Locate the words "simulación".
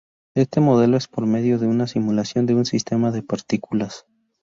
1.85-2.47